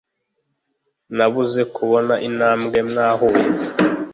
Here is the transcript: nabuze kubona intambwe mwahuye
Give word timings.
nabuze 1.15 1.61
kubona 1.75 2.13
intambwe 2.27 2.77
mwahuye 2.89 3.45